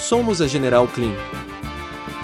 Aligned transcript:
Somos 0.00 0.40
a 0.40 0.48
General 0.48 0.88
Clean. 0.88 1.14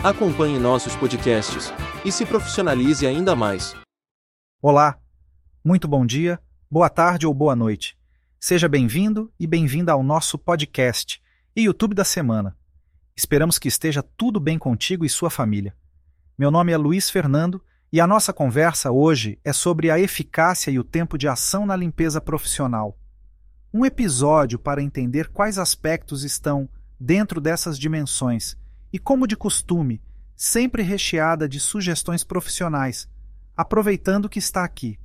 Acompanhe 0.02 0.58
nossos 0.58 0.97
podcasts 0.97 1.71
e 2.06 2.10
se 2.10 2.25
profissionalize 2.25 3.06
ainda 3.06 3.37
mais. 3.37 3.77
Olá, 4.62 4.99
muito 5.62 5.87
bom 5.87 6.04
dia, 6.07 6.41
boa 6.71 6.89
tarde 6.89 7.27
ou 7.27 7.35
boa 7.35 7.54
noite. 7.54 7.97
Seja 8.41 8.67
bem-vindo 8.67 9.31
e 9.39 9.47
bem-vinda 9.47 9.93
ao 9.93 10.03
nosso 10.03 10.39
podcast 10.39 11.23
e 11.54 11.65
YouTube 11.65 11.95
da 11.95 12.03
semana. 12.03 12.57
Esperamos 13.14 13.59
que 13.59 13.68
esteja 13.68 14.02
tudo 14.02 14.40
bem 14.40 14.58
contigo 14.58 15.04
e 15.04 15.08
sua 15.08 15.29
família. 15.29 15.77
Meu 16.36 16.50
nome 16.50 16.72
é 16.72 16.79
Luiz 16.79 17.11
Fernando 17.11 17.62
e 17.93 18.00
a 18.00 18.06
nossa 18.06 18.32
conversa 18.32 18.90
hoje 18.90 19.38
é 19.45 19.52
sobre 19.52 19.90
a 19.90 20.00
eficácia 20.00 20.70
e 20.70 20.79
o 20.79 20.84
tempo 20.84 21.18
de 21.18 21.29
ação 21.29 21.66
na 21.66 21.77
limpeza 21.77 22.22
profissional. 22.22 22.98
Um 23.72 23.84
episódio 23.84 24.58
para 24.58 24.82
entender 24.82 25.29
quais 25.29 25.58
aspectos 25.58 26.24
estão 26.24 26.68
dentro 26.99 27.41
dessas 27.41 27.79
dimensões 27.79 28.57
e, 28.93 28.99
como 28.99 29.27
de 29.27 29.37
costume, 29.37 30.03
sempre 30.35 30.82
recheada 30.82 31.49
de 31.49 31.61
sugestões 31.61 32.24
profissionais, 32.24 33.09
aproveitando 33.56 34.28
que 34.28 34.38
está 34.38 34.64
aqui. 34.64 34.98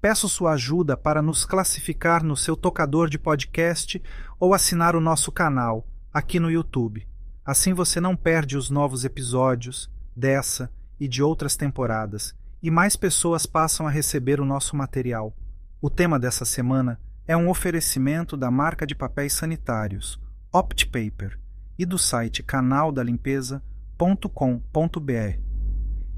Peço 0.00 0.28
sua 0.28 0.52
ajuda 0.52 0.96
para 0.96 1.20
nos 1.20 1.44
classificar 1.44 2.22
no 2.22 2.36
seu 2.36 2.56
tocador 2.56 3.08
de 3.08 3.18
podcast 3.18 4.00
ou 4.38 4.54
assinar 4.54 4.94
o 4.94 5.00
nosso 5.00 5.32
canal 5.32 5.86
aqui 6.12 6.38
no 6.38 6.50
YouTube. 6.50 7.06
Assim 7.44 7.72
você 7.72 8.00
não 8.00 8.14
perde 8.14 8.56
os 8.56 8.70
novos 8.70 9.04
episódios 9.04 9.90
dessa 10.14 10.70
e 11.00 11.08
de 11.08 11.22
outras 11.22 11.56
temporadas, 11.56 12.34
e 12.62 12.70
mais 12.70 12.94
pessoas 12.94 13.46
passam 13.46 13.86
a 13.86 13.90
receber 13.90 14.40
o 14.40 14.44
nosso 14.44 14.76
material. 14.76 15.34
O 15.80 15.88
tema 15.88 16.18
dessa 16.18 16.44
semana 16.44 17.00
é 17.26 17.36
um 17.36 17.48
oferecimento 17.48 18.36
da 18.36 18.50
marca 18.50 18.86
de 18.86 18.94
papéis 18.94 19.32
sanitários 19.32 20.20
OptPaper 20.50 21.38
e 21.78 21.84
do 21.84 21.98
site 21.98 22.42
canaldalimpeza.com.br. 22.42 25.40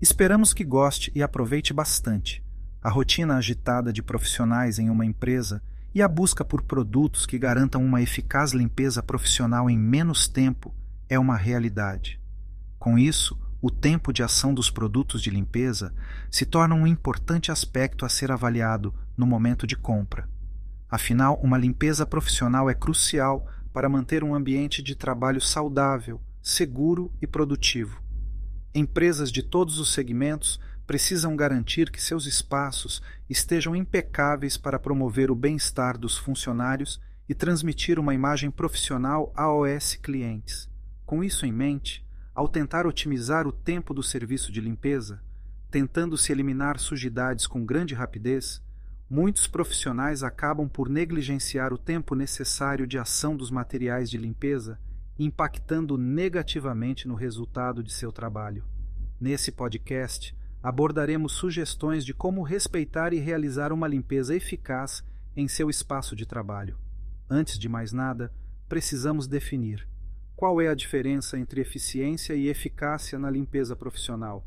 Esperamos 0.00 0.54
que 0.54 0.62
goste 0.62 1.10
e 1.16 1.22
aproveite 1.22 1.74
bastante. 1.74 2.40
A 2.80 2.88
rotina 2.88 3.36
agitada 3.36 3.92
de 3.92 4.04
profissionais 4.04 4.78
em 4.78 4.88
uma 4.88 5.04
empresa 5.04 5.60
e 5.92 6.00
a 6.00 6.06
busca 6.06 6.44
por 6.44 6.62
produtos 6.62 7.26
que 7.26 7.40
garantam 7.40 7.84
uma 7.84 8.00
eficaz 8.00 8.52
limpeza 8.52 9.02
profissional 9.02 9.68
em 9.68 9.76
menos 9.76 10.28
tempo 10.28 10.72
é 11.08 11.18
uma 11.18 11.36
realidade. 11.36 12.20
Com 12.78 12.96
isso, 12.96 13.36
o 13.60 13.68
tempo 13.68 14.12
de 14.12 14.22
ação 14.22 14.54
dos 14.54 14.70
produtos 14.70 15.20
de 15.20 15.30
limpeza 15.30 15.92
se 16.30 16.46
torna 16.46 16.76
um 16.76 16.86
importante 16.86 17.50
aspecto 17.50 18.06
a 18.06 18.08
ser 18.08 18.30
avaliado 18.30 18.94
no 19.16 19.26
momento 19.26 19.66
de 19.66 19.74
compra. 19.74 20.28
Afinal, 20.88 21.34
uma 21.42 21.58
limpeza 21.58 22.06
profissional 22.06 22.70
é 22.70 22.74
crucial 22.74 23.44
para 23.72 23.88
manter 23.88 24.24
um 24.24 24.34
ambiente 24.34 24.82
de 24.82 24.94
trabalho 24.94 25.40
saudável, 25.40 26.20
seguro 26.42 27.12
e 27.20 27.26
produtivo. 27.26 28.02
Empresas 28.74 29.30
de 29.30 29.42
todos 29.42 29.78
os 29.78 29.92
segmentos 29.92 30.60
precisam 30.86 31.36
garantir 31.36 31.90
que 31.90 32.02
seus 32.02 32.26
espaços 32.26 33.00
estejam 33.28 33.76
impecáveis 33.76 34.56
para 34.56 34.78
promover 34.78 35.30
o 35.30 35.36
bem-estar 35.36 35.96
dos 35.96 36.16
funcionários 36.16 37.00
e 37.28 37.34
transmitir 37.34 37.98
uma 37.98 38.12
imagem 38.12 38.50
profissional 38.50 39.32
a 39.36 39.52
OS 39.52 39.94
clientes. 39.94 40.68
Com 41.06 41.22
isso 41.22 41.46
em 41.46 41.52
mente, 41.52 42.04
ao 42.34 42.48
tentar 42.48 42.86
otimizar 42.86 43.46
o 43.46 43.52
tempo 43.52 43.94
do 43.94 44.02
serviço 44.02 44.50
de 44.50 44.60
limpeza, 44.60 45.22
tentando 45.70 46.16
se 46.16 46.32
eliminar 46.32 46.78
sujidades 46.78 47.46
com 47.46 47.64
grande 47.64 47.94
rapidez, 47.94 48.60
muitos 49.10 49.48
profissionais 49.48 50.22
acabam 50.22 50.68
por 50.68 50.88
negligenciar 50.88 51.72
o 51.72 51.78
tempo 51.78 52.14
necessário 52.14 52.86
de 52.86 52.96
ação 52.96 53.36
dos 53.36 53.50
materiais 53.50 54.08
de 54.08 54.16
limpeza, 54.16 54.78
impactando 55.18 55.98
negativamente 55.98 57.08
no 57.08 57.14
resultado 57.14 57.82
de 57.82 57.92
seu 57.92 58.12
trabalho. 58.12 58.64
Nesse 59.20 59.50
podcast, 59.50 60.34
abordaremos 60.62 61.32
sugestões 61.32 62.04
de 62.04 62.14
como 62.14 62.42
respeitar 62.42 63.12
e 63.12 63.18
realizar 63.18 63.72
uma 63.72 63.88
limpeza 63.88 64.34
eficaz 64.34 65.02
em 65.36 65.48
seu 65.48 65.68
espaço 65.68 66.14
de 66.14 66.24
trabalho. 66.24 66.78
Antes 67.28 67.58
de 67.58 67.68
mais 67.68 67.92
nada, 67.92 68.32
precisamos 68.68 69.26
definir 69.26 69.90
qual 70.40 70.58
é 70.58 70.68
a 70.68 70.74
diferença 70.74 71.38
entre 71.38 71.60
eficiência 71.60 72.32
e 72.32 72.48
eficácia 72.48 73.18
na 73.18 73.30
limpeza 73.30 73.76
profissional? 73.76 74.42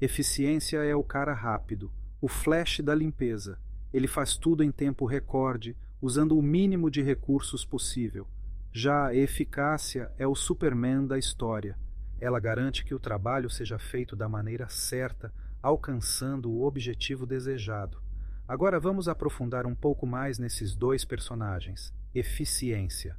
Eficiência 0.00 0.76
é 0.84 0.94
o 0.94 1.02
cara 1.02 1.34
rápido, 1.34 1.92
o 2.20 2.28
flash 2.28 2.78
da 2.78 2.94
limpeza. 2.94 3.58
Ele 3.92 4.06
faz 4.06 4.36
tudo 4.36 4.62
em 4.62 4.72
tempo 4.72 5.04
recorde, 5.04 5.76
usando 6.00 6.36
o 6.36 6.42
mínimo 6.42 6.90
de 6.90 7.02
recursos 7.02 7.64
possível. 7.64 8.26
Já 8.72 9.08
a 9.08 9.14
eficácia 9.14 10.10
é 10.16 10.26
o 10.26 10.34
Superman 10.34 11.06
da 11.06 11.18
história. 11.18 11.78
Ela 12.18 12.40
garante 12.40 12.84
que 12.84 12.94
o 12.94 12.98
trabalho 12.98 13.50
seja 13.50 13.78
feito 13.78 14.16
da 14.16 14.28
maneira 14.28 14.68
certa, 14.68 15.32
alcançando 15.62 16.50
o 16.50 16.64
objetivo 16.64 17.26
desejado. 17.26 18.00
Agora 18.48 18.80
vamos 18.80 19.08
aprofundar 19.08 19.66
um 19.66 19.74
pouco 19.74 20.06
mais 20.06 20.38
nesses 20.38 20.74
dois 20.74 21.04
personagens. 21.04 21.92
Eficiência. 22.14 23.16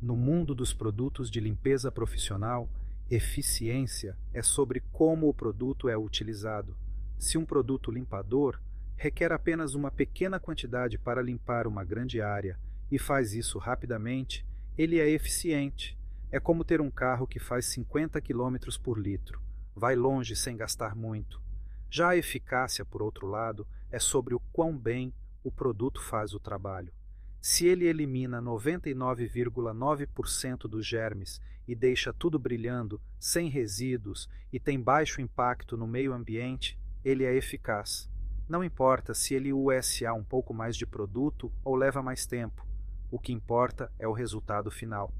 No 0.00 0.16
mundo 0.16 0.54
dos 0.54 0.72
produtos 0.72 1.30
de 1.30 1.40
limpeza 1.40 1.90
profissional, 1.90 2.68
eficiência 3.10 4.16
é 4.32 4.42
sobre 4.42 4.80
como 4.92 5.28
o 5.28 5.34
produto 5.34 5.88
é 5.88 5.96
utilizado. 5.96 6.76
Se 7.18 7.36
um 7.36 7.44
produto 7.44 7.90
limpador 7.90 8.58
requer 8.96 9.32
apenas 9.32 9.74
uma 9.74 9.90
pequena 9.90 10.38
quantidade 10.38 10.98
para 10.98 11.22
limpar 11.22 11.66
uma 11.66 11.84
grande 11.84 12.20
área 12.20 12.58
e 12.90 12.98
faz 12.98 13.34
isso 13.34 13.58
rapidamente, 13.58 14.46
ele 14.76 14.98
é 14.98 15.08
eficiente. 15.08 15.98
É 16.30 16.40
como 16.40 16.64
ter 16.64 16.80
um 16.80 16.90
carro 16.90 17.26
que 17.26 17.38
faz 17.38 17.66
50 17.66 18.20
km 18.20 18.56
por 18.82 18.98
litro. 18.98 19.40
Vai 19.74 19.96
longe 19.96 20.36
sem 20.36 20.56
gastar 20.56 20.94
muito. 20.94 21.42
Já 21.90 22.10
a 22.10 22.16
eficácia, 22.16 22.84
por 22.84 23.02
outro 23.02 23.26
lado, 23.26 23.66
é 23.90 23.98
sobre 23.98 24.34
o 24.34 24.40
quão 24.52 24.76
bem 24.76 25.12
o 25.44 25.50
produto 25.50 26.00
faz 26.00 26.32
o 26.32 26.40
trabalho. 26.40 26.92
Se 27.40 27.66
ele 27.66 27.86
elimina 27.86 28.40
99,9% 28.40 30.68
dos 30.68 30.86
germes 30.86 31.40
e 31.66 31.74
deixa 31.74 32.12
tudo 32.12 32.38
brilhando, 32.38 33.00
sem 33.18 33.48
resíduos 33.48 34.28
e 34.52 34.60
tem 34.60 34.80
baixo 34.80 35.20
impacto 35.20 35.76
no 35.76 35.86
meio 35.86 36.12
ambiente, 36.12 36.78
ele 37.04 37.24
é 37.24 37.34
eficaz. 37.34 38.08
Não 38.52 38.62
importa 38.62 39.14
se 39.14 39.32
ele 39.32 39.50
USA 39.50 40.12
um 40.12 40.22
pouco 40.22 40.52
mais 40.52 40.76
de 40.76 40.84
produto 40.84 41.50
ou 41.64 41.74
leva 41.74 42.02
mais 42.02 42.26
tempo, 42.26 42.66
o 43.10 43.18
que 43.18 43.32
importa 43.32 43.90
é 43.98 44.06
o 44.06 44.12
resultado 44.12 44.70
final. 44.70 45.10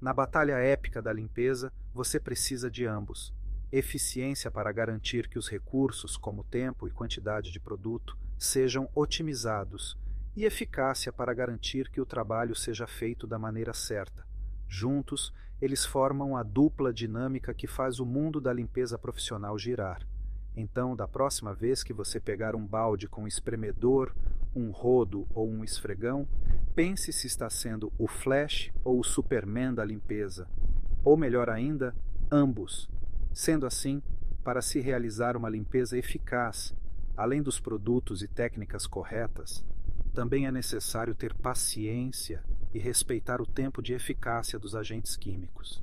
Na 0.00 0.12
batalha 0.12 0.54
épica 0.54 1.00
da 1.00 1.12
limpeza, 1.12 1.72
você 1.94 2.18
precisa 2.18 2.68
de 2.68 2.84
ambos: 2.84 3.32
eficiência 3.70 4.50
para 4.50 4.72
garantir 4.72 5.28
que 5.28 5.38
os 5.38 5.48
recursos, 5.48 6.16
como 6.16 6.42
tempo 6.42 6.88
e 6.88 6.90
quantidade 6.90 7.52
de 7.52 7.60
produto, 7.60 8.18
sejam 8.36 8.90
otimizados 8.96 9.96
e 10.34 10.44
eficácia 10.44 11.12
para 11.12 11.32
garantir 11.32 11.88
que 11.88 12.00
o 12.00 12.04
trabalho 12.04 12.56
seja 12.56 12.88
feito 12.88 13.28
da 13.28 13.38
maneira 13.38 13.72
certa. 13.72 14.26
Juntos, 14.66 15.32
eles 15.60 15.84
formam 15.84 16.36
a 16.36 16.42
dupla 16.42 16.92
dinâmica 16.92 17.54
que 17.54 17.68
faz 17.68 18.00
o 18.00 18.04
mundo 18.04 18.40
da 18.40 18.52
limpeza 18.52 18.98
profissional 18.98 19.56
girar. 19.56 20.04
Então, 20.56 20.94
da 20.94 21.08
próxima 21.08 21.54
vez 21.54 21.82
que 21.82 21.92
você 21.92 22.20
pegar 22.20 22.54
um 22.54 22.66
balde 22.66 23.08
com 23.08 23.26
espremedor, 23.26 24.14
um 24.54 24.70
rodo 24.70 25.26
ou 25.34 25.48
um 25.48 25.64
esfregão, 25.64 26.28
pense 26.74 27.12
se 27.12 27.26
está 27.26 27.48
sendo 27.48 27.92
o 27.98 28.06
Flash 28.06 28.70
ou 28.84 29.00
o 29.00 29.04
Superman 29.04 29.72
da 29.72 29.84
limpeza. 29.84 30.46
Ou 31.04 31.16
melhor 31.16 31.48
ainda, 31.48 31.94
ambos. 32.30 32.88
Sendo 33.32 33.66
assim, 33.66 34.02
para 34.44 34.60
se 34.60 34.78
realizar 34.80 35.36
uma 35.36 35.48
limpeza 35.48 35.96
eficaz, 35.96 36.74
além 37.16 37.42
dos 37.42 37.58
produtos 37.58 38.22
e 38.22 38.28
técnicas 38.28 38.86
corretas, 38.86 39.64
também 40.12 40.46
é 40.46 40.52
necessário 40.52 41.14
ter 41.14 41.32
paciência 41.34 42.44
e 42.74 42.78
respeitar 42.78 43.40
o 43.40 43.46
tempo 43.46 43.80
de 43.80 43.94
eficácia 43.94 44.58
dos 44.58 44.74
agentes 44.74 45.16
químicos. 45.16 45.82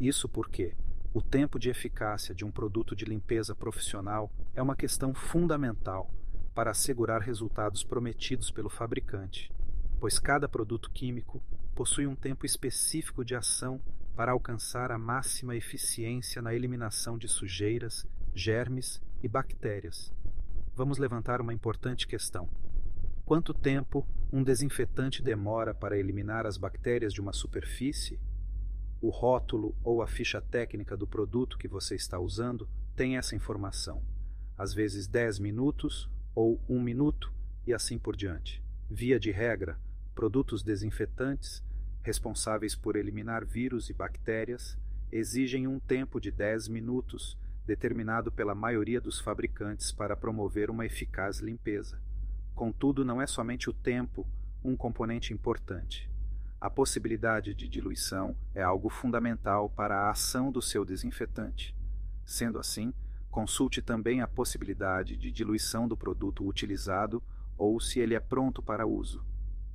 Isso 0.00 0.28
porque 0.28 0.74
o 1.14 1.20
tempo 1.20 1.58
de 1.58 1.68
eficácia 1.68 2.34
de 2.34 2.42
um 2.42 2.50
produto 2.50 2.96
de 2.96 3.04
limpeza 3.04 3.54
profissional 3.54 4.32
é 4.54 4.62
uma 4.62 4.74
questão 4.74 5.12
fundamental 5.12 6.10
para 6.54 6.70
assegurar 6.70 7.20
resultados 7.20 7.84
prometidos 7.84 8.50
pelo 8.50 8.70
fabricante, 8.70 9.52
pois 10.00 10.18
cada 10.18 10.48
produto 10.48 10.90
químico 10.90 11.42
possui 11.74 12.06
um 12.06 12.16
tempo 12.16 12.46
específico 12.46 13.22
de 13.22 13.34
ação 13.34 13.78
para 14.16 14.32
alcançar 14.32 14.90
a 14.90 14.96
máxima 14.96 15.54
eficiência 15.54 16.40
na 16.40 16.54
eliminação 16.54 17.18
de 17.18 17.28
sujeiras, 17.28 18.06
germes 18.34 19.02
e 19.22 19.28
bactérias. 19.28 20.14
Vamos 20.74 20.96
levantar 20.96 21.42
uma 21.42 21.52
importante 21.52 22.06
questão. 22.06 22.48
Quanto 23.26 23.52
tempo 23.52 24.06
um 24.32 24.42
desinfetante 24.42 25.22
demora 25.22 25.74
para 25.74 25.98
eliminar 25.98 26.46
as 26.46 26.56
bactérias 26.56 27.12
de 27.12 27.20
uma 27.20 27.34
superfície? 27.34 28.18
O 29.02 29.10
rótulo 29.10 29.74
ou 29.82 30.00
a 30.00 30.06
ficha 30.06 30.40
técnica 30.40 30.96
do 30.96 31.08
produto 31.08 31.58
que 31.58 31.66
você 31.66 31.96
está 31.96 32.20
usando 32.20 32.68
tem 32.94 33.16
essa 33.16 33.34
informação. 33.34 34.00
Às 34.56 34.72
vezes 34.72 35.08
10 35.08 35.40
minutos 35.40 36.08
ou 36.36 36.62
1 36.68 36.80
minuto 36.80 37.32
e 37.66 37.74
assim 37.74 37.98
por 37.98 38.14
diante. 38.14 38.62
Via 38.88 39.18
de 39.18 39.32
regra, 39.32 39.76
produtos 40.14 40.62
desinfetantes, 40.62 41.64
responsáveis 42.00 42.76
por 42.76 42.94
eliminar 42.94 43.44
vírus 43.44 43.90
e 43.90 43.92
bactérias, 43.92 44.78
exigem 45.10 45.66
um 45.66 45.80
tempo 45.80 46.20
de 46.20 46.30
10 46.30 46.68
minutos, 46.68 47.36
determinado 47.66 48.30
pela 48.30 48.54
maioria 48.54 49.00
dos 49.00 49.18
fabricantes 49.18 49.90
para 49.90 50.16
promover 50.16 50.70
uma 50.70 50.86
eficaz 50.86 51.40
limpeza. 51.40 52.00
Contudo, 52.54 53.04
não 53.04 53.20
é 53.20 53.26
somente 53.26 53.68
o 53.68 53.72
tempo 53.72 54.24
um 54.62 54.76
componente 54.76 55.34
importante. 55.34 56.11
A 56.62 56.70
possibilidade 56.70 57.54
de 57.54 57.66
diluição 57.66 58.36
é 58.54 58.62
algo 58.62 58.88
fundamental 58.88 59.68
para 59.68 60.02
a 60.02 60.10
ação 60.12 60.52
do 60.52 60.62
seu 60.62 60.84
desinfetante. 60.84 61.76
Sendo 62.24 62.56
assim, 62.56 62.94
consulte 63.32 63.82
também 63.82 64.20
a 64.20 64.28
possibilidade 64.28 65.16
de 65.16 65.32
diluição 65.32 65.88
do 65.88 65.96
produto 65.96 66.46
utilizado 66.46 67.20
ou 67.58 67.80
se 67.80 67.98
ele 67.98 68.14
é 68.14 68.20
pronto 68.20 68.62
para 68.62 68.86
uso. 68.86 69.24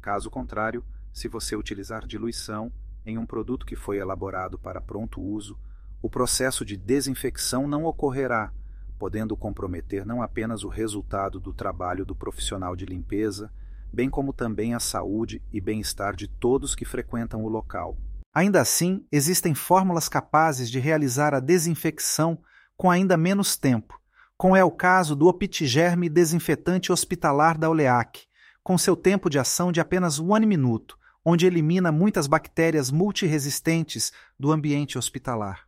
Caso 0.01 0.31
contrário, 0.31 0.81
se 1.11 1.27
você 1.27 1.57
utilizar 1.57 2.07
diluição 2.07 2.71
em 3.05 3.17
um 3.17 3.25
produto 3.25 3.65
que 3.65 3.75
foi 3.75 3.97
elaborado 3.97 4.57
para 4.57 4.79
pronto 4.79 5.19
uso, 5.19 5.59
o 6.01 6.09
processo 6.09 6.63
de 6.63 6.77
desinfecção 6.77 7.67
não 7.67 7.83
ocorrerá, 7.83 8.53
podendo 8.97 9.35
comprometer 9.35 10.05
não 10.05 10.21
apenas 10.21 10.63
o 10.63 10.69
resultado 10.69 11.37
do 11.37 11.51
trabalho 11.51 12.05
do 12.05 12.15
profissional 12.15 12.77
de 12.77 12.85
limpeza, 12.85 13.51
bem 13.91 14.09
como 14.09 14.33
também 14.33 14.73
a 14.73 14.79
saúde 14.79 15.41
e 15.51 15.59
bem-estar 15.59 16.15
de 16.15 16.27
todos 16.27 16.75
que 16.75 16.85
frequentam 16.85 17.43
o 17.43 17.49
local. 17.49 17.97
Ainda 18.33 18.61
assim, 18.61 19.05
existem 19.11 19.55
fórmulas 19.55 20.07
capazes 20.07 20.69
de 20.69 20.79
realizar 20.79 21.33
a 21.33 21.39
desinfecção 21.39 22.39
com 22.75 22.91
ainda 22.91 23.17
menos 23.17 23.57
tempo, 23.57 23.99
como 24.37 24.55
é 24.55 24.63
o 24.63 24.69
caso 24.69 25.15
do 25.15 25.27
Optigerme 25.27 26.07
desinfetante 26.07 26.91
hospitalar 26.91 27.57
da 27.57 27.69
Oleac, 27.69 28.27
com 28.63 28.77
seu 28.77 28.95
tempo 28.95 29.29
de 29.29 29.39
ação 29.39 29.71
de 29.71 29.81
apenas 29.81 30.19
um 30.19 30.37
minuto, 30.39 30.97
onde 31.25 31.45
elimina 31.45 31.91
muitas 31.91 32.27
bactérias 32.27 32.91
multiresistentes 32.91 34.13
do 34.39 34.51
ambiente 34.51 34.97
hospitalar. 34.97 35.67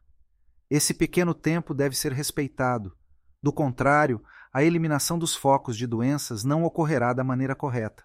Esse 0.69 0.94
pequeno 0.94 1.33
tempo 1.33 1.74
deve 1.74 1.95
ser 1.95 2.13
respeitado. 2.13 2.95
Do 3.42 3.51
contrário, 3.51 4.21
a 4.54 4.63
eliminação 4.63 5.18
dos 5.18 5.36
focos 5.36 5.75
de 5.75 5.88
doenças 5.88 6.44
não 6.44 6.63
ocorrerá 6.63 7.12
da 7.13 7.24
maneira 7.24 7.56
correta. 7.56 8.04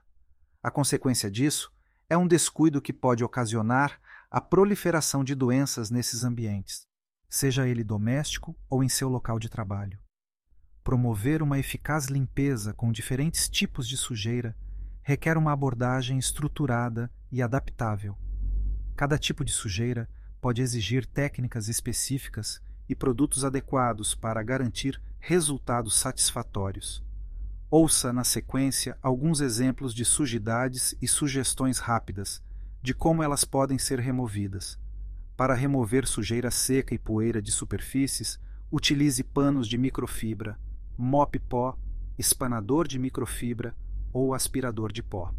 A 0.64 0.70
consequência 0.70 1.31
disso 1.31 1.70
é 2.08 2.16
um 2.16 2.26
descuido 2.26 2.81
que 2.81 2.90
pode 2.90 3.22
ocasionar 3.22 4.00
a 4.31 4.40
proliferação 4.40 5.22
de 5.22 5.34
doenças 5.34 5.90
nesses 5.90 6.25
ambientes, 6.25 6.87
seja 7.28 7.69
ele 7.69 7.84
doméstico 7.84 8.56
ou 8.70 8.82
em 8.82 8.88
seu 8.88 9.11
local 9.11 9.38
de 9.38 9.50
trabalho. 9.50 9.99
Promover 10.82 11.43
uma 11.43 11.58
eficaz 11.58 12.06
limpeza 12.06 12.72
com 12.72 12.90
diferentes 12.90 13.46
tipos 13.46 13.87
de 13.87 13.99
sujeira 13.99 14.56
requer 15.02 15.37
uma 15.37 15.52
abordagem 15.52 16.16
estruturada 16.19 17.12
e 17.31 17.43
adaptável. 17.43 18.16
Cada 18.96 19.19
tipo 19.19 19.44
de 19.44 19.52
sujeira 19.52 20.08
pode 20.40 20.62
exigir 20.62 21.05
técnicas 21.05 21.69
específicas 21.69 22.58
e 22.88 22.94
produtos 22.94 23.44
adequados 23.44 24.14
para 24.14 24.43
garantir 24.43 24.99
resultados 25.20 25.94
satisfatórios. 25.94 27.05
Ouça 27.76 28.12
na 28.12 28.23
sequência 28.23 28.97
alguns 29.03 29.41
exemplos 29.41 29.93
de 29.93 30.05
sujidades 30.05 30.94
e 31.03 31.09
sugestões 31.09 31.81
rápidas 31.81 32.41
de 32.81 32.94
como 32.94 33.21
elas 33.21 33.44
podem 33.44 33.79
ser 33.79 33.99
removidas. 33.99 34.79
Para 35.37 35.55
remover 35.55 36.06
sujeira 36.06 36.53
seca 36.53 36.94
e 36.94 36.99
poeira 37.00 37.43
de 37.43 37.50
superfícies, 37.50 38.38
utilize 38.71 39.25
panos 39.25 39.67
de 39.67 39.76
microfibra, 39.76 40.56
mop 40.97 41.37
pó, 41.49 41.76
espanador 42.17 42.87
de 42.87 42.97
microfibra 42.97 43.75
ou 44.12 44.35
aspirador 44.35 44.93
de 44.93 45.03
pó. 45.03 45.35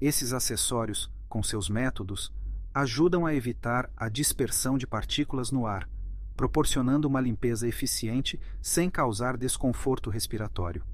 Esses 0.00 0.32
acessórios, 0.32 1.08
com 1.28 1.40
seus 1.40 1.68
métodos, 1.68 2.34
ajudam 2.74 3.24
a 3.24 3.32
evitar 3.32 3.88
a 3.96 4.08
dispersão 4.08 4.76
de 4.76 4.88
partículas 4.88 5.52
no 5.52 5.68
ar, 5.68 5.88
proporcionando 6.36 7.06
uma 7.06 7.20
limpeza 7.20 7.68
eficiente 7.68 8.40
sem 8.60 8.90
causar 8.90 9.36
desconforto 9.36 10.10
respiratório. 10.10 10.84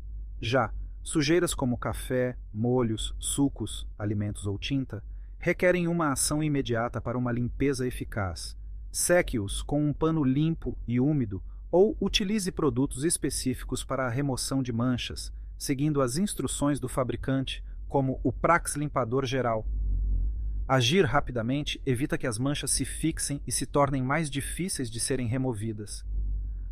Já 0.40 0.72
sujeiras 1.02 1.54
como 1.54 1.78
café, 1.78 2.36
molhos, 2.52 3.14
sucos, 3.18 3.86
alimentos 3.98 4.46
ou 4.46 4.58
tinta 4.58 5.02
requerem 5.38 5.88
uma 5.88 6.12
ação 6.12 6.42
imediata 6.42 7.00
para 7.00 7.16
uma 7.16 7.32
limpeza 7.32 7.86
eficaz. 7.86 8.56
Seque-os 8.92 9.62
com 9.62 9.82
um 9.82 9.92
pano 9.92 10.22
limpo 10.22 10.76
e 10.86 11.00
úmido 11.00 11.42
ou 11.70 11.96
utilize 12.00 12.50
produtos 12.50 13.04
específicos 13.04 13.84
para 13.84 14.06
a 14.06 14.10
remoção 14.10 14.62
de 14.62 14.72
manchas, 14.72 15.32
seguindo 15.56 16.02
as 16.02 16.16
instruções 16.16 16.80
do 16.80 16.88
fabricante, 16.88 17.64
como 17.88 18.20
o 18.22 18.32
Prax 18.32 18.76
Limpador 18.76 19.24
Geral, 19.24 19.66
Agir 20.70 21.04
rapidamente 21.04 21.82
evita 21.84 22.16
que 22.16 22.28
as 22.28 22.38
manchas 22.38 22.70
se 22.70 22.84
fixem 22.84 23.42
e 23.44 23.50
se 23.50 23.66
tornem 23.66 24.04
mais 24.04 24.30
difíceis 24.30 24.88
de 24.88 25.00
serem 25.00 25.26
removidas. 25.26 26.04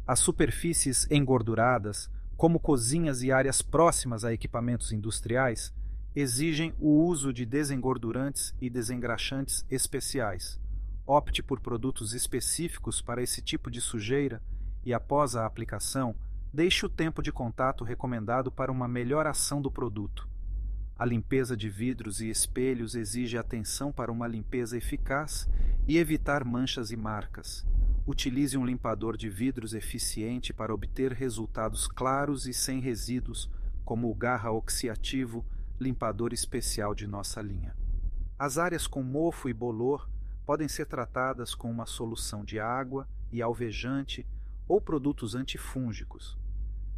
As 0.06 0.21
superfícies 0.21 1.11
engorduradas, 1.11 2.09
como 2.38 2.61
cozinhas 2.61 3.25
e 3.25 3.32
áreas 3.32 3.61
próximas 3.61 4.25
a 4.25 4.32
equipamentos 4.32 4.93
industriais, 4.93 5.75
exigem 6.14 6.73
o 6.79 7.05
uso 7.05 7.32
de 7.32 7.44
desengordurantes 7.44 8.55
e 8.61 8.70
desengraxantes 8.70 9.67
especiais. 9.69 10.56
Opte 11.05 11.43
por 11.43 11.58
produtos 11.58 12.14
específicos 12.14 13.02
para 13.02 13.20
esse 13.20 13.43
tipo 13.43 13.69
de 13.69 13.81
sujeira 13.81 14.40
e, 14.85 14.94
após 14.94 15.35
a 15.35 15.46
aplicação, 15.46 16.14
deixe 16.55 16.87
o 16.87 16.88
tempo 16.88 17.23
de 17.23 17.32
contato 17.32 17.82
recomendado 17.82 18.52
para 18.52 18.70
uma 18.70 18.87
melhor 18.87 19.26
ação 19.26 19.61
do 19.61 19.70
produto. 19.70 20.29
A 20.96 21.05
limpeza 21.05 21.56
de 21.56 21.69
vidros 21.69 22.20
e 22.20 22.31
espelhos 22.31 22.94
exige 22.94 23.37
atenção 23.37 23.90
para 23.90 24.12
uma 24.12 24.29
limpeza 24.29 24.79
eficaz 24.79 25.49
e 25.88 25.99
evitar 25.99 26.44
manchas 26.44 26.93
e 26.93 26.96
marcas. 26.96 27.67
Utilize 28.08 28.56
um 28.56 28.64
limpador 28.64 29.19
de 29.19 29.28
vidros 29.28 29.75
eficiente 29.75 30.50
para 30.50 30.72
obter 30.72 31.12
resultados 31.12 31.87
claros 31.87 32.46
e 32.46 32.55
sem 32.55 32.81
resíduos, 32.81 33.50
como 33.84 34.10
o 34.10 34.14
Garra 34.14 34.50
Oxiativo, 34.50 35.44
limpador 35.78 36.32
especial 36.32 36.94
de 36.94 37.06
nossa 37.06 37.43
linha. 37.43 37.76
As 38.38 38.56
áreas 38.56 38.87
com 38.87 39.02
mofo 39.02 39.46
e 39.50 39.52
bolor 39.52 40.08
podem 40.46 40.66
ser 40.66 40.87
tratadas 40.87 41.55
com 41.55 41.70
uma 41.70 41.84
solução 41.84 42.46
de 42.46 42.58
água 42.58 43.06
e 43.31 43.43
alvejante 43.43 44.26
ou 44.66 44.81
produtos 44.81 45.34
antifúngicos. 45.34 46.38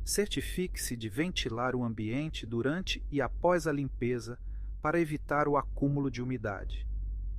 Certifique-se 0.04 0.96
de 0.96 1.08
ventilar 1.08 1.74
o 1.74 1.82
ambiente 1.82 2.46
durante 2.46 3.04
e 3.10 3.20
após 3.20 3.66
a 3.66 3.72
limpeza 3.72 4.38
para 4.80 5.00
evitar 5.00 5.48
o 5.48 5.56
acúmulo 5.56 6.08
de 6.08 6.22
umidade. 6.22 6.86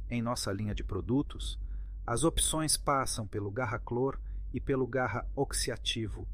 Em 0.09 0.21
nossa 0.21 0.51
linha 0.51 0.75
de 0.75 0.83
produtos, 0.83 1.57
as 2.05 2.23
opções 2.23 2.77
passam 2.77 3.27
pelo 3.27 3.51
Garra-Clor 3.51 4.19
e 4.53 4.59
pelo 4.59 4.87
Garra 4.87 5.25
Oxiativo. 5.35 6.27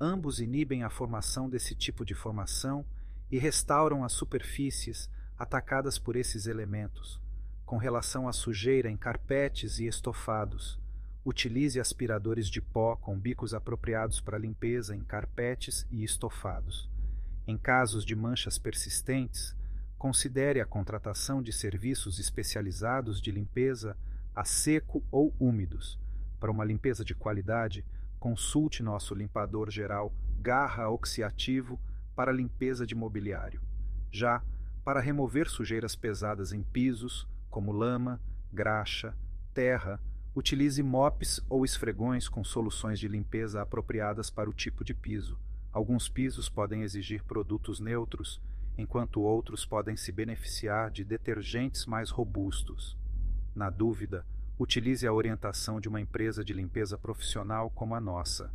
Ambos 0.00 0.40
inibem 0.40 0.82
a 0.82 0.90
formação 0.90 1.48
desse 1.48 1.74
tipo 1.74 2.04
de 2.04 2.14
formação 2.14 2.84
e 3.30 3.38
restauram 3.38 4.04
as 4.04 4.12
superfícies 4.12 5.10
atacadas 5.38 5.98
por 5.98 6.16
esses 6.16 6.46
elementos, 6.46 7.20
com 7.64 7.76
relação 7.76 8.28
à 8.28 8.32
sujeira 8.32 8.90
em 8.90 8.96
carpetes 8.96 9.78
e 9.78 9.86
estofados, 9.86 10.78
Utilize 11.26 11.80
aspiradores 11.80 12.48
de 12.48 12.60
pó 12.60 12.94
com 12.94 13.18
bicos 13.18 13.52
apropriados 13.52 14.20
para 14.20 14.38
limpeza 14.38 14.94
em 14.94 15.00
carpetes 15.00 15.84
e 15.90 16.04
estofados. 16.04 16.88
Em 17.48 17.58
casos 17.58 18.04
de 18.04 18.14
manchas 18.14 18.58
persistentes, 18.58 19.52
considere 19.98 20.60
a 20.60 20.64
contratação 20.64 21.42
de 21.42 21.52
serviços 21.52 22.20
especializados 22.20 23.20
de 23.20 23.32
limpeza 23.32 23.96
a 24.36 24.44
seco 24.44 25.02
ou 25.10 25.34
úmidos. 25.40 25.98
Para 26.38 26.52
uma 26.52 26.64
limpeza 26.64 27.04
de 27.04 27.14
qualidade, 27.14 27.84
consulte 28.20 28.82
nosso 28.82 29.14
limpador 29.14 29.70
geral 29.70 30.14
Garra 30.38 30.88
Oxiativo 30.90 31.80
para 32.14 32.30
limpeza 32.30 32.86
de 32.86 32.94
mobiliário. 32.94 33.60
Já 34.12 34.42
para 34.84 35.00
remover 35.00 35.48
sujeiras 35.48 35.96
pesadas 35.96 36.52
em 36.52 36.62
pisos, 36.62 37.26
como 37.50 37.72
lama, 37.72 38.20
graxa, 38.52 39.16
terra, 39.52 40.00
Utilize 40.36 40.82
mops 40.82 41.40
ou 41.48 41.64
esfregões 41.64 42.28
com 42.28 42.44
soluções 42.44 43.00
de 43.00 43.08
limpeza 43.08 43.62
apropriadas 43.62 44.28
para 44.28 44.50
o 44.50 44.52
tipo 44.52 44.84
de 44.84 44.92
piso. 44.92 45.38
Alguns 45.72 46.10
pisos 46.10 46.46
podem 46.46 46.82
exigir 46.82 47.24
produtos 47.24 47.80
neutros, 47.80 48.38
enquanto 48.76 49.22
outros 49.22 49.64
podem 49.64 49.96
se 49.96 50.12
beneficiar 50.12 50.90
de 50.90 51.04
detergentes 51.04 51.86
mais 51.86 52.10
robustos. 52.10 52.98
Na 53.56 53.70
dúvida, 53.70 54.26
utilize 54.58 55.06
a 55.06 55.12
orientação 55.14 55.80
de 55.80 55.88
uma 55.88 55.98
empresa 55.98 56.44
de 56.44 56.52
limpeza 56.52 56.98
profissional 56.98 57.70
como 57.70 57.94
a 57.94 58.00
nossa. 58.00 58.52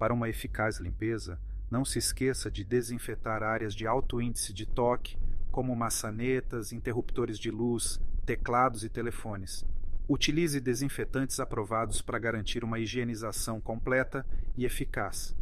Para 0.00 0.12
uma 0.12 0.28
eficaz 0.28 0.80
limpeza, 0.80 1.38
não 1.70 1.84
se 1.84 2.00
esqueça 2.00 2.50
de 2.50 2.64
desinfetar 2.64 3.44
áreas 3.44 3.72
de 3.72 3.86
alto 3.86 4.20
índice 4.20 4.52
de 4.52 4.66
toque, 4.66 5.16
como 5.52 5.76
maçanetas, 5.76 6.72
interruptores 6.72 7.38
de 7.38 7.52
luz, 7.52 8.00
teclados 8.26 8.82
e 8.82 8.88
telefones. 8.88 9.64
Utilize 10.08 10.60
desinfetantes 10.60 11.38
aprovados 11.38 12.02
para 12.02 12.18
garantir 12.18 12.64
uma 12.64 12.80
higienização 12.80 13.60
completa 13.60 14.26
e 14.56 14.64
eficaz. 14.64 15.36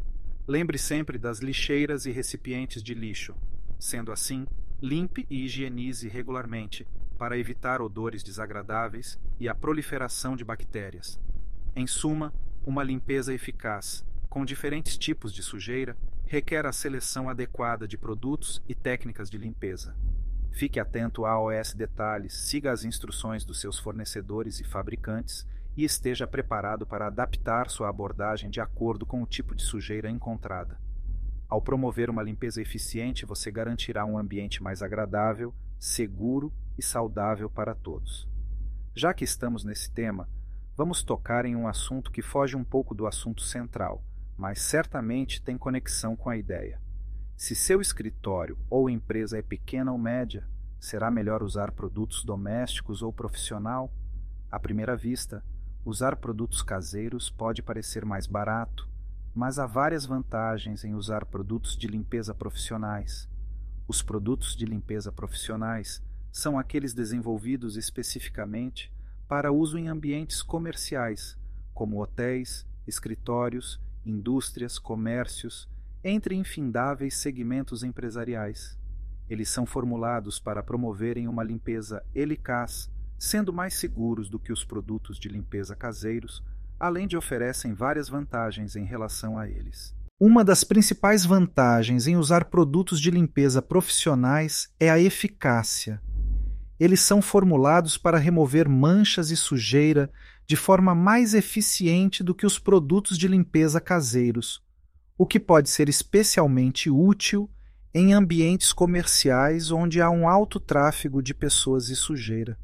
Lembre 0.46 0.76
sempre 0.76 1.16
das 1.16 1.38
lixeiras 1.38 2.04
e 2.04 2.10
recipientes 2.10 2.82
de 2.82 2.92
lixo. 2.92 3.34
Sendo 3.78 4.12
assim, 4.12 4.46
limpe 4.82 5.26
e 5.30 5.46
higienize 5.46 6.06
regularmente 6.06 6.86
para 7.14 7.38
evitar 7.38 7.80
odores 7.80 8.22
desagradáveis 8.22 9.18
e 9.38 9.48
a 9.48 9.54
proliferação 9.54 10.36
de 10.36 10.44
bactérias. 10.44 11.20
Em 11.74 11.86
suma, 11.86 12.32
uma 12.64 12.82
limpeza 12.82 13.32
eficaz, 13.32 14.04
com 14.28 14.44
diferentes 14.44 14.96
tipos 14.96 15.32
de 15.32 15.42
sujeira, 15.42 15.96
requer 16.26 16.66
a 16.66 16.72
seleção 16.72 17.28
adequada 17.28 17.86
de 17.86 17.96
produtos 17.96 18.62
e 18.68 18.74
técnicas 18.74 19.30
de 19.30 19.38
limpeza. 19.38 19.94
Fique 20.50 20.78
atento 20.78 21.24
a 21.24 21.32
AOS 21.32 21.74
detalhes, 21.74 22.32
siga 22.32 22.72
as 22.72 22.84
instruções 22.84 23.44
dos 23.44 23.60
seus 23.60 23.78
fornecedores 23.78 24.60
e 24.60 24.64
fabricantes 24.64 25.46
e 25.76 25.84
esteja 25.84 26.26
preparado 26.26 26.86
para 26.86 27.08
adaptar 27.08 27.68
sua 27.68 27.88
abordagem 27.88 28.48
de 28.48 28.60
acordo 28.60 29.04
com 29.04 29.22
o 29.22 29.26
tipo 29.26 29.54
de 29.54 29.62
sujeira 29.62 30.08
encontrada. 30.08 30.78
Ao 31.48 31.60
promover 31.60 32.08
uma 32.08 32.22
limpeza 32.22 32.62
eficiente, 32.62 33.26
você 33.26 33.50
garantirá 33.50 34.04
um 34.04 34.16
ambiente 34.16 34.62
mais 34.62 34.82
agradável, 34.82 35.54
seguro 35.78 36.52
e 36.78 36.82
saudável 36.82 37.48
para 37.48 37.74
todos. 37.74 38.28
Já 38.94 39.12
que 39.12 39.24
estamos 39.24 39.64
nesse 39.64 39.90
tema, 39.90 40.28
vamos 40.76 41.02
tocar 41.02 41.44
em 41.44 41.56
um 41.56 41.66
assunto 41.66 42.10
que 42.10 42.22
foge 42.22 42.56
um 42.56 42.64
pouco 42.64 42.94
do 42.94 43.06
assunto 43.06 43.42
central, 43.42 44.04
mas 44.36 44.60
certamente 44.60 45.42
tem 45.42 45.58
conexão 45.58 46.16
com 46.16 46.30
a 46.30 46.36
ideia. 46.36 46.80
Se 47.36 47.54
seu 47.54 47.80
escritório 47.80 48.56
ou 48.70 48.88
empresa 48.88 49.38
é 49.38 49.42
pequena 49.42 49.90
ou 49.90 49.98
média, 49.98 50.48
será 50.78 51.10
melhor 51.10 51.42
usar 51.42 51.72
produtos 51.72 52.24
domésticos 52.24 53.02
ou 53.02 53.12
profissional? 53.12 53.92
À 54.50 54.60
primeira 54.60 54.96
vista, 54.96 55.44
usar 55.84 56.16
produtos 56.16 56.62
caseiros 56.62 57.28
pode 57.28 57.62
parecer 57.62 58.04
mais 58.04 58.26
barato, 58.26 58.88
mas 59.34 59.58
há 59.58 59.66
várias 59.66 60.06
vantagens 60.06 60.84
em 60.84 60.94
usar 60.94 61.24
produtos 61.24 61.76
de 61.76 61.88
limpeza 61.88 62.32
profissionais. 62.32 63.28
Os 63.88 64.00
produtos 64.00 64.54
de 64.54 64.64
limpeza 64.64 65.10
profissionais 65.10 66.00
são 66.34 66.58
aqueles 66.58 66.92
desenvolvidos 66.92 67.76
especificamente 67.76 68.92
para 69.28 69.52
uso 69.52 69.78
em 69.78 69.86
ambientes 69.86 70.42
comerciais, 70.42 71.38
como 71.72 72.02
hotéis, 72.02 72.66
escritórios, 72.88 73.80
indústrias, 74.04 74.76
comércios, 74.76 75.68
entre 76.02 76.34
infindáveis 76.34 77.14
segmentos 77.14 77.84
empresariais. 77.84 78.76
Eles 79.30 79.48
são 79.48 79.64
formulados 79.64 80.40
para 80.40 80.60
promoverem 80.60 81.28
uma 81.28 81.44
limpeza 81.44 82.04
eficaz, 82.12 82.90
sendo 83.16 83.52
mais 83.52 83.74
seguros 83.74 84.28
do 84.28 84.40
que 84.40 84.52
os 84.52 84.64
produtos 84.64 85.20
de 85.20 85.28
limpeza 85.28 85.76
caseiros, 85.76 86.42
além 86.80 87.06
de 87.06 87.16
oferecem 87.16 87.72
várias 87.72 88.08
vantagens 88.08 88.74
em 88.74 88.84
relação 88.84 89.38
a 89.38 89.48
eles. 89.48 89.94
Uma 90.18 90.44
das 90.44 90.64
principais 90.64 91.24
vantagens 91.24 92.08
em 92.08 92.16
usar 92.16 92.46
produtos 92.46 93.00
de 93.00 93.12
limpeza 93.12 93.62
profissionais 93.62 94.68
é 94.80 94.90
a 94.90 94.98
eficácia. 94.98 96.02
Eles 96.78 97.00
são 97.00 97.22
formulados 97.22 97.96
para 97.96 98.18
remover 98.18 98.68
manchas 98.68 99.30
e 99.30 99.36
sujeira 99.36 100.10
de 100.46 100.56
forma 100.56 100.94
mais 100.94 101.34
eficiente 101.34 102.22
do 102.22 102.34
que 102.34 102.44
os 102.44 102.58
produtos 102.58 103.16
de 103.16 103.28
limpeza 103.28 103.80
caseiros, 103.80 104.62
o 105.16 105.26
que 105.26 105.38
pode 105.40 105.70
ser 105.70 105.88
especialmente 105.88 106.90
útil 106.90 107.48
em 107.94 108.12
ambientes 108.12 108.72
comerciais 108.72 109.70
onde 109.70 110.00
há 110.00 110.10
um 110.10 110.28
alto 110.28 110.58
tráfego 110.58 111.22
de 111.22 111.32
pessoas 111.32 111.88
e 111.88 111.96
sujeira. 111.96 112.58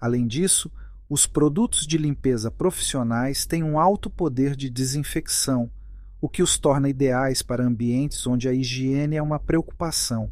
Além 0.00 0.26
disso, 0.26 0.70
os 1.08 1.24
produtos 1.24 1.86
de 1.86 1.96
limpeza 1.96 2.50
profissionais 2.50 3.46
têm 3.46 3.62
um 3.62 3.78
alto 3.78 4.10
poder 4.10 4.56
de 4.56 4.68
desinfecção, 4.68 5.70
o 6.20 6.28
que 6.28 6.42
os 6.42 6.58
torna 6.58 6.88
ideais 6.88 7.42
para 7.42 7.64
ambientes 7.64 8.26
onde 8.26 8.48
a 8.48 8.52
higiene 8.52 9.16
é 9.16 9.22
uma 9.22 9.38
preocupação. 9.38 10.30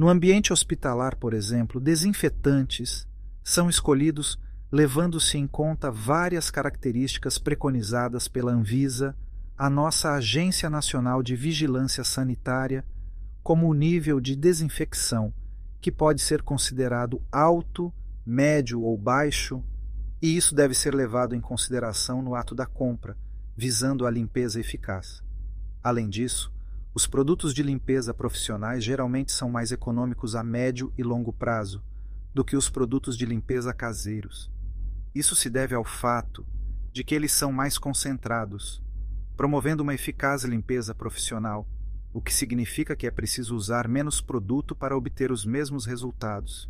No 0.00 0.08
ambiente 0.08 0.50
hospitalar, 0.50 1.14
por 1.16 1.34
exemplo, 1.34 1.78
desinfetantes 1.78 3.06
são 3.44 3.68
escolhidos 3.68 4.40
levando-se 4.72 5.36
em 5.36 5.46
conta 5.46 5.90
várias 5.90 6.50
características 6.50 7.36
preconizadas 7.36 8.26
pela 8.26 8.50
Anvisa, 8.50 9.14
a 9.58 9.68
nossa 9.68 10.14
Agência 10.14 10.70
Nacional 10.70 11.22
de 11.22 11.36
Vigilância 11.36 12.02
Sanitária, 12.02 12.82
como 13.42 13.68
o 13.68 13.74
nível 13.74 14.22
de 14.22 14.34
desinfecção, 14.34 15.34
que 15.82 15.92
pode 15.92 16.22
ser 16.22 16.40
considerado 16.40 17.22
alto, 17.30 17.92
médio 18.24 18.80
ou 18.80 18.96
baixo, 18.96 19.62
e 20.22 20.34
isso 20.34 20.54
deve 20.54 20.72
ser 20.72 20.94
levado 20.94 21.34
em 21.34 21.42
consideração 21.42 22.22
no 22.22 22.34
ato 22.34 22.54
da 22.54 22.64
compra, 22.64 23.18
visando 23.54 24.06
a 24.06 24.10
limpeza 24.10 24.58
eficaz. 24.58 25.22
Além 25.82 26.08
disso, 26.08 26.50
os 26.92 27.06
produtos 27.06 27.54
de 27.54 27.62
limpeza 27.62 28.12
profissionais 28.12 28.82
geralmente 28.82 29.30
são 29.30 29.48
mais 29.48 29.70
econômicos 29.70 30.34
a 30.34 30.42
médio 30.42 30.92
e 30.98 31.04
longo 31.04 31.32
prazo 31.32 31.82
do 32.34 32.44
que 32.44 32.56
os 32.56 32.68
produtos 32.68 33.16
de 33.16 33.24
limpeza 33.24 33.72
caseiros. 33.72 34.50
Isso 35.14 35.36
se 35.36 35.48
deve 35.48 35.74
ao 35.74 35.84
fato 35.84 36.44
de 36.92 37.04
que 37.04 37.14
eles 37.14 37.30
são 37.30 37.52
mais 37.52 37.78
concentrados, 37.78 38.82
promovendo 39.36 39.84
uma 39.84 39.94
eficaz 39.94 40.42
limpeza 40.42 40.92
profissional, 40.92 41.64
o 42.12 42.20
que 42.20 42.34
significa 42.34 42.96
que 42.96 43.06
é 43.06 43.10
preciso 43.10 43.54
usar 43.54 43.86
menos 43.86 44.20
produto 44.20 44.74
para 44.74 44.96
obter 44.96 45.30
os 45.30 45.46
mesmos 45.46 45.86
resultados. 45.86 46.68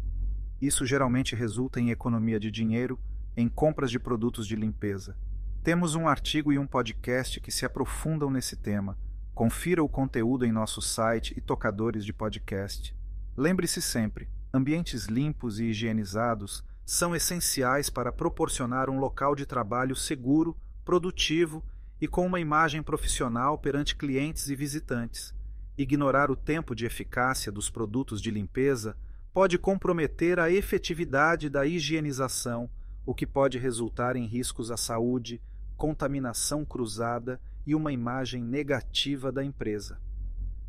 Isso 0.60 0.84
geralmente 0.84 1.34
resulta 1.34 1.80
em 1.80 1.90
economia 1.90 2.38
de 2.38 2.50
dinheiro 2.50 2.98
em 3.34 3.48
compras 3.48 3.90
de 3.90 3.98
produtos 3.98 4.46
de 4.46 4.54
limpeza. 4.54 5.16
Temos 5.62 5.94
um 5.94 6.06
artigo 6.06 6.52
e 6.52 6.58
um 6.58 6.66
podcast 6.66 7.40
que 7.40 7.50
se 7.50 7.64
aprofundam 7.64 8.30
nesse 8.30 8.54
tema. 8.54 8.98
Confira 9.34 9.82
o 9.82 9.88
conteúdo 9.88 10.44
em 10.44 10.52
nosso 10.52 10.82
site 10.82 11.34
e 11.36 11.40
tocadores 11.40 12.04
de 12.04 12.12
podcast. 12.12 12.94
Lembre-se 13.36 13.80
sempre: 13.80 14.28
ambientes 14.52 15.06
limpos 15.06 15.58
e 15.58 15.66
higienizados 15.66 16.62
são 16.84 17.14
essenciais 17.14 17.88
para 17.88 18.12
proporcionar 18.12 18.90
um 18.90 18.98
local 18.98 19.34
de 19.36 19.46
trabalho 19.46 19.94
seguro, 19.94 20.56
produtivo 20.84 21.64
e 22.00 22.08
com 22.08 22.26
uma 22.26 22.40
imagem 22.40 22.82
profissional 22.82 23.56
perante 23.56 23.94
clientes 23.94 24.48
e 24.48 24.56
visitantes. 24.56 25.32
Ignorar 25.78 26.30
o 26.30 26.36
tempo 26.36 26.74
de 26.74 26.84
eficácia 26.84 27.52
dos 27.52 27.70
produtos 27.70 28.20
de 28.20 28.30
limpeza 28.30 28.96
pode 29.32 29.56
comprometer 29.56 30.40
a 30.40 30.50
efetividade 30.50 31.48
da 31.48 31.64
higienização, 31.64 32.68
o 33.06 33.14
que 33.14 33.26
pode 33.26 33.58
resultar 33.58 34.16
em 34.16 34.26
riscos 34.26 34.70
à 34.70 34.76
saúde, 34.76 35.40
contaminação 35.76 36.64
cruzada 36.64 37.40
e 37.66 37.74
uma 37.74 37.92
imagem 37.92 38.42
negativa 38.42 39.30
da 39.30 39.44
empresa. 39.44 39.98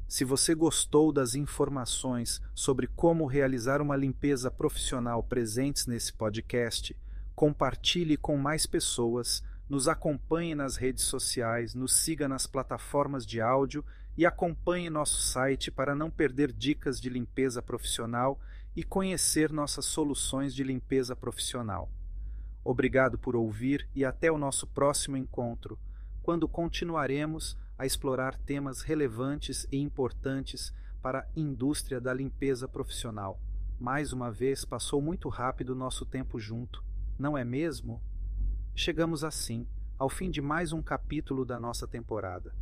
Se 0.07 0.25
você 0.25 0.53
gostou 0.53 1.11
das 1.11 1.35
informações 1.35 2.41
sobre 2.53 2.85
como 2.85 3.25
realizar 3.25 3.81
uma 3.81 3.95
limpeza 3.95 4.51
profissional 4.51 5.23
presentes 5.23 5.87
nesse 5.87 6.11
podcast, 6.11 6.95
compartilhe 7.33 8.17
com 8.17 8.35
mais 8.35 8.65
pessoas, 8.65 9.41
nos 9.69 9.87
acompanhe 9.87 10.53
nas 10.53 10.75
redes 10.75 11.05
sociais, 11.05 11.73
nos 11.73 11.93
siga 11.93 12.27
nas 12.27 12.45
plataformas 12.45 13.25
de 13.25 13.39
áudio 13.39 13.85
e 14.17 14.25
acompanhe 14.25 14.89
nosso 14.89 15.21
site 15.21 15.71
para 15.71 15.95
não 15.95 16.11
perder 16.11 16.51
dicas 16.51 16.99
de 16.99 17.09
limpeza 17.09 17.61
profissional 17.61 18.37
e 18.75 18.83
conhecer 18.83 19.51
nossas 19.51 19.85
soluções 19.85 20.53
de 20.53 20.63
limpeza 20.63 21.15
profissional. 21.15 21.89
Obrigado 22.63 23.17
por 23.17 23.35
ouvir 23.35 23.87
e 23.95 24.05
até 24.05 24.31
o 24.31 24.37
nosso 24.37 24.67
próximo 24.67 25.17
encontro, 25.17 25.79
quando 26.21 26.47
continuaremos 26.47 27.57
a 27.77 27.85
explorar 27.85 28.37
temas 28.37 28.81
relevantes 28.81 29.67
e 29.71 29.77
importantes 29.77 30.73
para 31.01 31.19
a 31.19 31.27
indústria 31.35 31.99
da 31.99 32.13
limpeza 32.13 32.67
profissional. 32.67 33.39
Mais 33.79 34.13
uma 34.13 34.31
vez 34.31 34.63
passou 34.63 35.01
muito 35.01 35.27
rápido 35.29 35.75
nosso 35.75 36.05
tempo 36.05 36.39
junto, 36.39 36.83
não 37.17 37.37
é 37.37 37.43
mesmo? 37.43 38.01
Chegamos 38.75 39.23
assim 39.23 39.67
ao 39.97 40.09
fim 40.09 40.29
de 40.29 40.41
mais 40.41 40.71
um 40.71 40.81
capítulo 40.81 41.43
da 41.45 41.59
nossa 41.59 41.87
temporada. 41.87 42.53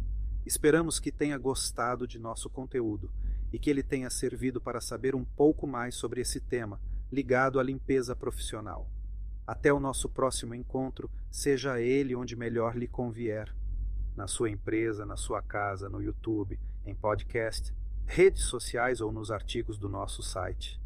Esperamos 0.45 0.99
que 0.99 1.11
tenha 1.11 1.37
gostado 1.37 2.07
de 2.07 2.17
nosso 2.17 2.49
conteúdo 2.49 3.11
e 3.51 3.59
que 3.59 3.69
ele 3.69 3.83
tenha 3.83 4.09
servido 4.09 4.61
para 4.61 4.81
saber 4.81 5.15
um 5.15 5.25
pouco 5.25 5.67
mais 5.67 5.95
sobre 5.95 6.21
esse 6.21 6.39
tema 6.39 6.79
ligado 7.11 7.59
à 7.59 7.63
limpeza 7.63 8.15
profissional. 8.15 8.89
Até 9.49 9.73
o 9.73 9.79
nosso 9.79 10.07
próximo 10.07 10.53
encontro, 10.53 11.09
seja 11.31 11.81
ele 11.81 12.15
onde 12.15 12.35
melhor 12.35 12.75
lhe 12.77 12.87
convier 12.87 13.51
na 14.15 14.27
sua 14.27 14.47
empresa, 14.51 15.07
na 15.07 15.17
sua 15.17 15.41
casa, 15.41 15.89
no 15.89 15.99
YouTube, 15.99 16.59
em 16.85 16.93
podcast, 16.93 17.73
redes 18.05 18.43
sociais 18.43 19.01
ou 19.01 19.11
nos 19.11 19.31
artigos 19.31 19.79
do 19.79 19.89
nosso 19.89 20.21
site. 20.21 20.79